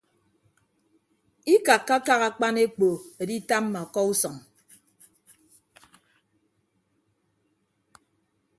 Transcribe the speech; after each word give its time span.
Ikakkakak 1.53 2.21
akpan 2.29 2.55
ekpo 2.65 2.89
editamma 3.23 3.79
ọkọ 3.85 4.01
usʌñ. 4.11 4.35